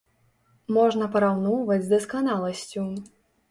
[0.77, 2.81] Можна параўноўваць з дасканаласцю.